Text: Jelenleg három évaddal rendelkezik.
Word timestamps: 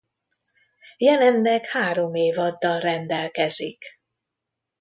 Jelenleg 0.97 1.65
három 1.65 2.13
évaddal 2.13 2.79
rendelkezik. 2.79 3.83